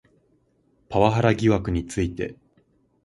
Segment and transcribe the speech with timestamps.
[0.89, 2.33] パワハラ疑惑について